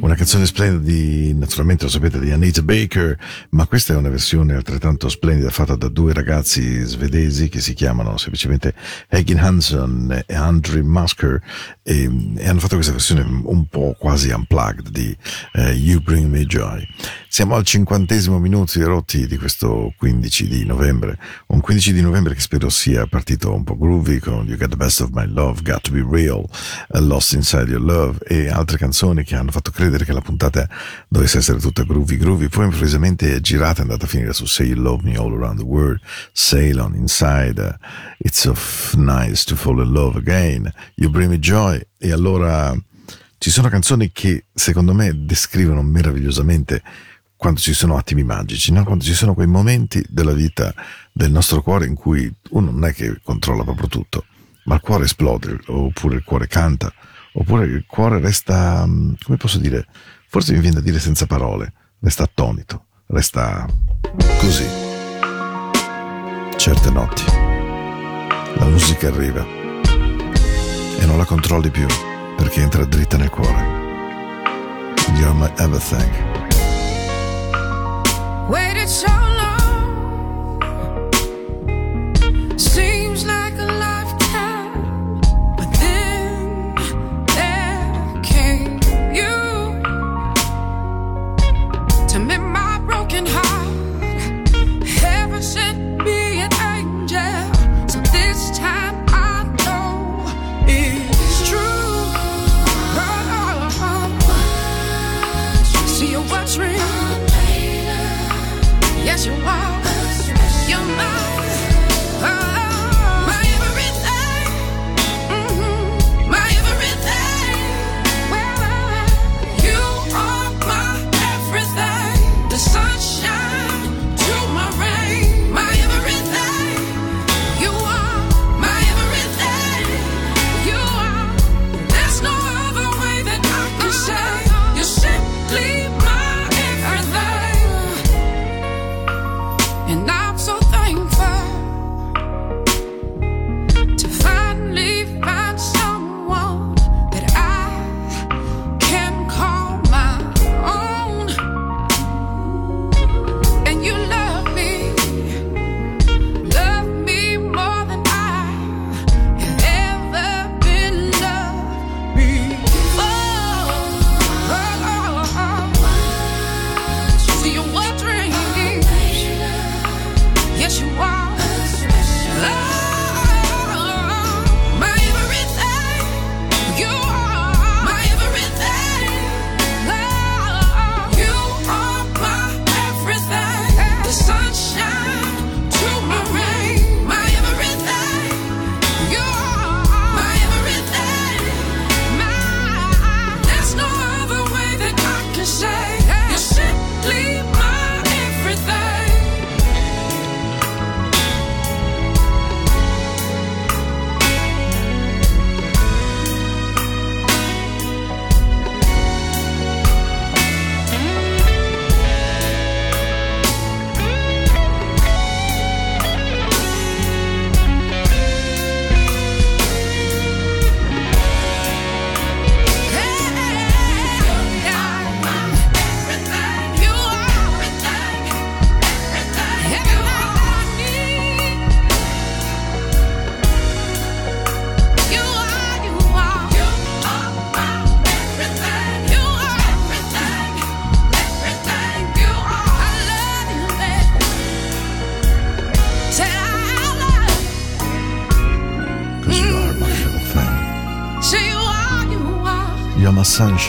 Una 0.08 0.16
canzone 0.16 0.46
splendida 0.46 0.90
di, 0.90 1.34
naturalmente 1.34 1.84
lo 1.84 1.90
sapete, 1.90 2.18
di 2.22 2.32
Anita 2.32 2.62
Baker, 2.62 3.18
ma 3.50 3.68
questa 3.68 3.94
è 3.94 3.98
una 3.98 4.08
versione 4.08 4.54
altrettanto 4.54 5.10
splendida 5.10 5.50
fatta 5.50 5.76
da 5.76 5.90
due 5.90 6.14
ragazzi 6.14 6.82
svedesi 6.84 7.50
che 7.50 7.60
si 7.60 7.74
chiamano 7.74 8.16
semplicemente 8.16 8.74
Egin 9.10 9.38
Hansen 9.38 10.24
e 10.26 10.34
Andrew 10.34 10.86
Masker 10.86 11.42
e, 11.84 12.10
e 12.38 12.48
hanno 12.48 12.60
fatto 12.62 12.76
questa 12.76 12.94
versione 12.94 13.22
un 13.22 13.68
po' 13.68 13.98
quasi 14.00 14.30
unplugged 14.30 14.88
di 14.88 15.14
eh, 15.56 15.72
You 15.72 16.02
Bring 16.02 16.30
Me 16.30 16.46
Joy. 16.46 16.88
Siamo 17.28 17.56
al 17.56 17.66
cinquantesimo 17.66 18.40
minuto 18.40 18.82
rotti 18.86 19.28
di 19.28 19.38
questo 19.38 19.94
15 19.98 20.48
di 20.48 20.66
novembre, 20.66 21.20
un 21.48 21.60
15 21.60 21.94
di 21.94 22.02
novembre 22.02 22.34
che 22.34 22.40
spero 22.40 22.70
sia 22.70 23.06
partito 23.08 23.54
un 23.54 23.66
po' 23.66 23.78
groovy 23.78 24.20
con 24.20 24.48
You 24.48 24.58
Got 24.58 24.70
the 24.70 24.76
Best 24.78 25.02
of 25.02 25.10
My 25.12 25.28
Love, 25.28 25.62
Got 25.62 25.82
to 25.82 25.92
Be 25.92 26.04
Real, 26.10 26.40
uh, 26.40 27.00
Lost 27.00 27.34
Inside 27.34 27.70
Your 27.70 27.82
Love 27.82 28.20
e 28.26 28.50
altre 28.50 28.78
canzoni 28.78 29.24
che 29.24 29.36
hanno 29.36 29.52
fatto 29.52 29.72
credere 29.72 29.97
vedere 29.98 30.06
che 30.06 30.14
la 30.14 30.22
puntata 30.22 30.70
dovesse 31.08 31.40
essere 31.40 31.60
tutta 31.60 31.84
groovy 31.84 32.18
groovy, 32.18 32.48
poi 32.48 32.66
improvvisamente 32.66 33.36
è 33.36 33.40
girata, 33.40 33.80
è 33.80 33.82
andata 33.82 34.06
a 34.06 34.08
finire 34.08 34.34
su 34.34 34.46
Say 34.46 34.68
You 34.68 34.80
Love 34.80 35.04
Me 35.04 35.18
All 35.18 35.34
Around 35.34 35.60
the 35.60 35.66
World, 35.66 36.00
Sail 36.32 36.80
On 36.80 36.94
Inside, 36.96 37.78
It's 38.20 38.40
so 38.40 38.54
nice 38.98 39.44
to 39.46 39.56
fall 39.56 39.84
in 39.84 39.92
love 39.92 40.18
again, 40.18 40.72
You 40.96 41.10
Bring 41.10 41.30
Me 41.30 41.40
Joy, 41.40 41.82
e 41.98 42.12
allora 42.12 42.76
ci 43.40 43.50
sono 43.50 43.70
canzoni 43.70 44.12
che 44.12 44.46
secondo 44.54 44.94
me 44.94 45.26
descrivono 45.26 45.82
meravigliosamente 45.82 46.82
quando 47.36 47.60
ci 47.60 47.74
sono 47.74 47.98
attimi 47.98 48.24
magici, 48.24 48.72
no? 48.72 48.84
quando 48.84 49.04
ci 49.04 49.14
sono 49.14 49.34
quei 49.34 49.48
momenti 49.48 50.04
della 50.10 50.34
vita 50.34 50.74
del 51.12 51.32
nostro 51.32 51.62
cuore 51.62 51.86
in 51.86 51.94
cui 51.94 52.32
uno 52.50 52.72
non 52.72 52.86
è 52.86 52.94
che 52.94 53.20
controlla 53.24 53.64
proprio 53.64 53.88
tutto, 53.88 54.26
ma 54.66 54.76
il 54.76 54.82
cuore 54.82 55.06
esplode, 55.06 55.60
oppure 55.68 56.16
il 56.16 56.24
cuore 56.24 56.48
canta, 56.48 56.92
oppure 57.40 57.66
il 57.66 57.86
cuore 57.86 58.20
resta, 58.20 58.86
mm, 58.86 59.14
come 59.24 59.38
posso 59.38 59.60
dire, 59.60 59.86
forse 60.28 60.54
mi 60.54 60.60
viene 60.60 60.76
da 60.76 60.82
dire 60.82 61.00
senza 61.00 61.26
parole, 61.28 61.72
resta 62.00 62.24
attonito, 62.24 62.86
resta 63.08 63.66
così. 64.40 64.66
Certe 66.56 66.90
notti 66.90 67.24
la 68.56 68.66
musica 68.66 69.08
arriva 69.08 69.46
e 71.00 71.06
non 71.06 71.18
la 71.18 71.26
controlli 71.26 71.70
più 71.70 71.86
perché 72.36 72.62
entra 72.62 72.84
dritta 72.86 73.18
nel 73.18 73.30
cuore. 73.30 73.76
You're 75.18 75.34
my 75.34 75.52
everything. 75.58 76.12
Waited 78.50 78.88
so 78.88 79.08
long. 79.08 79.37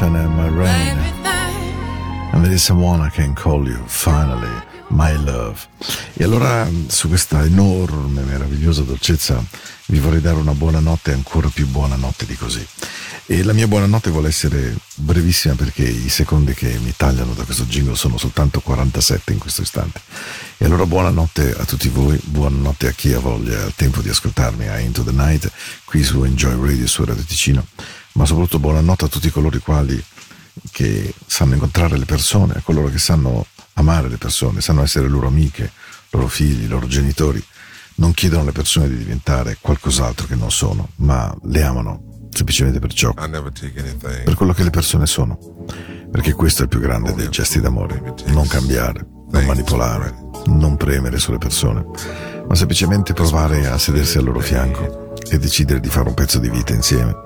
My 0.00 0.06
sunshine 0.06 0.96
and 2.32 2.44
there 2.44 2.54
is 2.54 2.62
someone 2.62 3.00
I 3.00 3.10
can 3.10 3.34
call 3.34 3.66
you, 3.66 3.82
finally, 3.86 4.62
my 4.90 5.12
love. 5.24 5.66
E 6.12 6.22
allora, 6.22 6.68
su 6.86 7.08
questa 7.08 7.44
enorme, 7.44 8.22
meravigliosa 8.22 8.82
dolcezza, 8.82 9.42
vi 9.86 9.98
vorrei 9.98 10.20
dare 10.20 10.36
una 10.36 10.52
buonanotte 10.52 11.12
ancora 11.12 11.48
più 11.48 11.66
buonanotte 11.66 12.26
di 12.26 12.36
così. 12.36 12.64
E 13.26 13.42
la 13.42 13.52
mia 13.52 13.66
buonanotte 13.66 14.10
vuole 14.10 14.28
essere 14.28 14.74
brevissima 14.94 15.54
perché 15.54 15.82
i 15.82 16.08
secondi 16.08 16.54
che 16.54 16.78
mi 16.78 16.94
tagliano 16.96 17.34
da 17.34 17.42
questo 17.42 17.64
jingle 17.64 17.96
sono 17.96 18.18
soltanto 18.18 18.60
47 18.60 19.32
in 19.32 19.38
questo 19.38 19.62
istante. 19.62 20.00
E 20.58 20.64
allora 20.64 20.86
buonanotte 20.86 21.56
a 21.58 21.64
tutti 21.64 21.88
voi, 21.88 22.18
buonanotte 22.22 22.86
a 22.86 22.92
chi 22.92 23.12
ha 23.12 23.18
voglia, 23.18 23.64
il 23.64 23.74
tempo 23.74 24.00
di 24.00 24.10
ascoltarmi 24.10 24.68
a 24.68 24.78
Into 24.78 25.02
the 25.02 25.12
Night, 25.12 25.50
qui 25.84 26.04
su 26.04 26.22
Enjoy 26.22 26.56
Radio, 26.58 26.86
su 26.86 27.04
Radio 27.04 27.24
Ticino, 27.24 27.66
ma 28.18 28.26
soprattutto 28.26 28.58
buonanotte 28.58 29.04
a 29.04 29.08
tutti 29.08 29.30
coloro 29.30 29.56
i 29.56 29.60
quali 29.60 30.04
che 30.72 31.14
sanno 31.24 31.54
incontrare 31.54 31.96
le 31.96 32.04
persone, 32.04 32.54
a 32.54 32.62
coloro 32.62 32.88
che 32.88 32.98
sanno 32.98 33.46
amare 33.74 34.08
le 34.08 34.16
persone, 34.16 34.60
sanno 34.60 34.82
essere 34.82 35.06
loro 35.06 35.28
amiche, 35.28 35.70
loro 36.10 36.26
figli, 36.26 36.66
loro 36.66 36.88
genitori, 36.88 37.42
non 37.96 38.12
chiedono 38.14 38.42
alle 38.42 38.50
persone 38.50 38.88
di 38.88 38.96
diventare 38.96 39.58
qualcos'altro 39.60 40.26
che 40.26 40.34
non 40.34 40.50
sono, 40.50 40.88
ma 40.96 41.32
le 41.44 41.62
amano 41.62 42.28
semplicemente 42.32 42.80
per 42.80 42.92
ciò, 42.92 43.14
per 44.24 44.34
quello 44.34 44.52
che 44.52 44.64
le 44.64 44.70
persone 44.70 45.06
sono. 45.06 45.38
Perché 46.10 46.32
questo 46.32 46.62
è 46.62 46.64
il 46.64 46.70
più 46.70 46.80
grande 46.80 47.14
dei 47.14 47.28
gesti 47.28 47.60
d'amore, 47.60 48.14
non 48.26 48.48
cambiare, 48.48 49.06
non 49.30 49.44
manipolare, 49.44 50.12
non 50.46 50.76
premere 50.76 51.20
sulle 51.20 51.38
persone, 51.38 51.86
ma 52.48 52.54
semplicemente 52.56 53.12
provare 53.12 53.68
a 53.68 53.78
sedersi 53.78 54.18
al 54.18 54.24
loro 54.24 54.40
fianco 54.40 55.06
e 55.30 55.38
decidere 55.38 55.80
di 55.80 55.88
fare 55.88 56.08
un 56.08 56.14
pezzo 56.14 56.38
di 56.38 56.48
vita 56.48 56.72
insieme, 56.72 57.16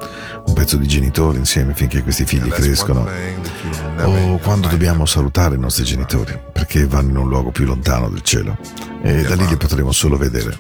un 0.47 0.55
pezzo 0.55 0.77
di 0.77 0.87
genitori 0.87 1.39
insieme 1.39 1.75
finché 1.75 2.03
questi 2.03 2.25
figli 2.25 2.49
crescono 2.49 3.07
o 3.99 4.39
quando 4.39 4.69
dobbiamo 4.69 5.07
salutare 5.07 5.55
i 5.55 5.59
nostri 5.59 5.85
genitori 5.85 6.39
perché 6.53 6.87
vanno 6.87 7.11
in 7.11 7.17
un 7.17 7.29
luogo 7.29 7.51
più 7.51 7.65
lontano 7.65 8.09
del 8.09 8.23
cielo 8.23 8.57
e 9.03 9.23
da 9.23 9.35
lì 9.35 9.47
li 9.47 9.57
potremo 9.57 9.93
solo 9.93 10.17
vedere. 10.17 10.57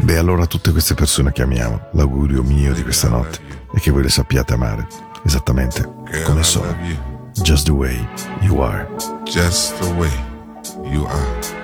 Beh, 0.00 0.18
allora 0.18 0.44
a 0.44 0.46
tutte 0.46 0.72
queste 0.72 0.94
persone 0.94 1.32
che 1.32 1.42
amiamo, 1.42 1.88
l'augurio 1.92 2.42
mio 2.42 2.72
di 2.72 2.82
questa 2.82 3.08
notte 3.08 3.38
è 3.72 3.78
che 3.78 3.90
voi 3.90 4.02
le 4.02 4.10
sappiate 4.10 4.54
amare 4.54 4.86
esattamente 5.24 5.88
come 6.24 6.42
sono. 6.42 6.76
Just 7.42 7.66
the 7.66 7.72
way 7.72 8.06
you 8.40 8.60
are. 8.60 8.88
Just 9.24 9.78
the 9.80 9.90
way 9.94 10.10
you 10.84 11.04
are. 11.06 11.63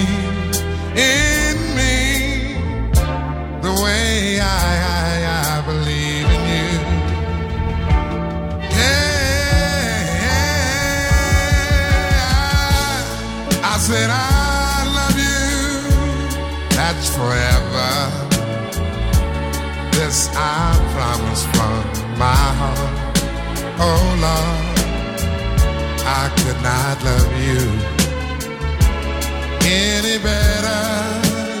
in 0.95 1.57
me 1.75 2.55
the 3.61 3.71
way 3.83 4.39
I, 4.39 4.45
I, 4.97 5.57
I 5.57 5.61
believe 5.65 6.27
in 6.35 6.41
you? 6.51 6.69
Yeah, 8.75 8.91
I 13.63 13.77
said 13.77 14.09
I 14.09 14.15
love 14.99 15.17
you. 15.27 15.39
That's 16.75 17.07
forever. 17.15 17.91
This 19.93 20.29
I 20.33 20.75
promise 20.93 21.43
from 21.53 21.83
my 22.19 22.45
heart. 22.59 22.95
Oh 23.79 24.03
Lord, 24.25 24.79
I 26.05 26.29
could 26.41 26.59
not 26.61 27.03
love 27.03 27.31
you 27.41 28.00
any 29.65 30.17
better. 30.17 30.81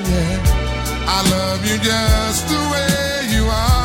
Yeah, 0.09 0.43
I 1.07 1.19
love 1.29 1.65
you 1.65 1.77
just 1.77 2.47
the 2.47 2.61
way 2.71 3.35
you 3.35 3.45
are. 3.45 3.80